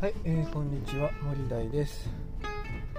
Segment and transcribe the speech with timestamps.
[0.00, 2.08] はい、えー、こんにちは森大です。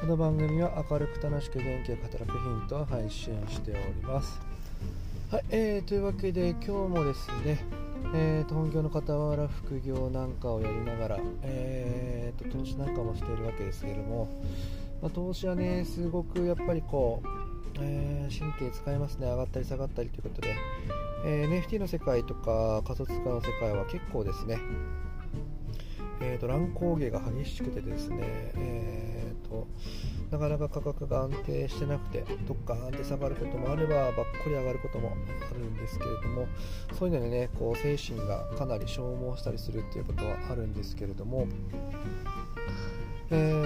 [0.00, 4.40] この番組は明るく楽しく元気よく働くヒントを配信しております。
[5.30, 7.62] はい、えー、というわけで今日もですね
[8.14, 14.28] えーと、本業の傍ら副業なんかをやりながら、えーと、投資なんかもしているわけですけれども、
[15.02, 17.28] まあ、投資はねすごくやっぱりこう、
[17.78, 19.26] えー、神経使いますね。
[19.26, 20.56] 上がったり下がったりということで、
[21.26, 24.56] えー、NFT の世界とか仮想通貨の世界は結構ですね
[26.20, 28.18] えーと、乱高下が激しくてですね、
[28.54, 29.66] えーと、
[30.30, 35.12] なかなか価格が安定してなくてどっか安定下がることもあればばっこり上がることも
[35.50, 36.46] あるんですけれども
[36.98, 41.46] そういうのでねこう精神がかなり消耗したりするっていうことはあるんですけれども、
[43.30, 43.65] え、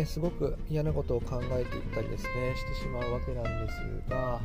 [0.00, 3.72] ねすごく嫌なことを考えていったりですねしてしまうわけなんで
[4.06, 4.40] すが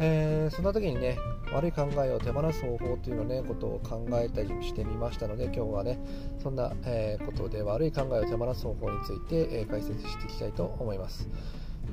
[0.00, 1.16] えー、そんな時にね
[1.52, 6.00] 悪い考えを手放す方法というのねことを考えたりしてみましたので今日はね
[6.42, 11.28] そんな、えー、ことで悪い考えを手放す方法について、えー、解説していきたいと思います、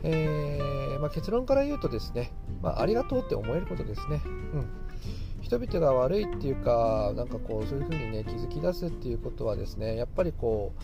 [0.03, 2.31] えまあ、結論から言うとですね、
[2.63, 4.22] まあ、ありがとうって思えることですね。
[4.25, 4.69] うん。
[5.41, 10.84] 人々が悪いっていうかなんかこうそういうふうにね気づき出すっていうことはですねやっぱりこう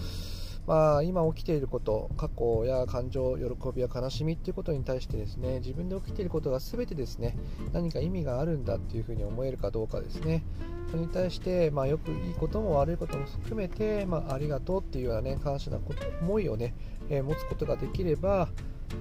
[0.68, 7.38] まあ、今起きていること、過去や感情、喜びや悲しみっていうことに対してですね、自分で起きていることが全てですね、
[7.72, 10.44] 何か意味があるんだっていうふうに思えるかどうかですね。
[10.90, 15.80] それに対して、まあ、よくいいことも悪いことも含めて、まあ、ありがとうっていうようなね、感謝な
[16.22, 16.74] 思いをね、
[17.10, 18.50] えー、持つことができれば、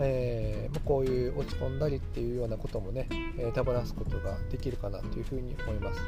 [0.01, 6.01] えー、こういう落ち込んだりっていうようなこともね、えー、手放すことができるかなというふうに思います。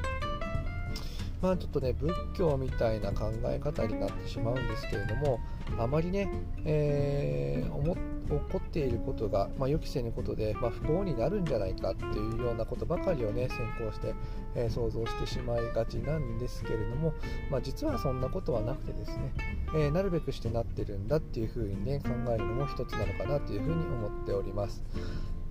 [1.42, 5.38] まあ、ちょっとね仏教みたいな考え方になってしまうんですけれども
[5.78, 6.28] あまりね、
[6.64, 14.14] えー、思起こっていることが、まあ、予期せぬことで、まあ、不幸になるんじゃないかっていうようなことばかりをね先行して、
[14.56, 17.14] えー、想像してしまいがちなんですけれども、
[17.50, 19.32] まあ、実はそんなことはなくてですね、
[19.74, 24.82] えー、なるべくしてなってるんだっていうふうにね考えるのも一つなのかなというふうに思っております。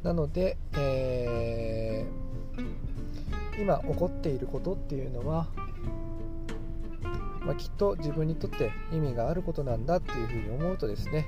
[0.03, 5.47] なので、えー、今起こっていることっていうのは
[7.45, 11.27] まあ、きっと自分にとって意味があることなんだっていうふうに思うとですね、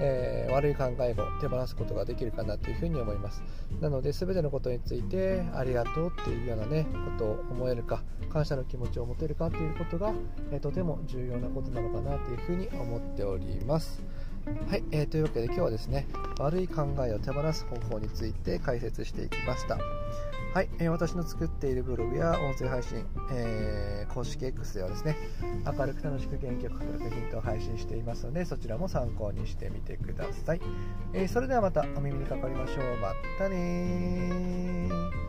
[0.00, 3.42] えー、悪い考えを手放すことができるかなというふうに思います。
[3.80, 8.02] なので全てのことについてありがとうっていうようなねことを思えるか
[8.32, 10.12] 感謝の気持ちを持てるかということが、
[10.52, 14.02] えー、とても重要なことなのかなというふうに思っております。
[14.70, 16.06] はい、えー、というわけで今日はですね
[16.38, 19.78] 悪い考えを手放す方法について解説していきました。
[20.58, 25.16] はい、えー、私の作っているブログや音声配信、えー、公式 X ではですね、
[25.64, 30.60] 明るく楽しく元気よく働くヒントを配信していますので、そちらも参考にしてみてください。
[31.12, 32.96] えー、それではまたお耳にかかりましょう。
[33.00, 35.27] またね